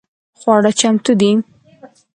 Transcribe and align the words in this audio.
خواړه 0.39 0.71
چمتو 0.79 1.13
دي؟ 1.19 1.31